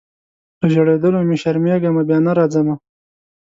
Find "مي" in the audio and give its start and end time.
1.27-1.37